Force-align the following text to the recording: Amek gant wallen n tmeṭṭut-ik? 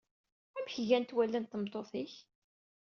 Amek 0.57 0.75
gant 0.87 1.15
wallen 1.15 1.41
n 1.43 1.45
tmeṭṭut-ik? 1.51 2.13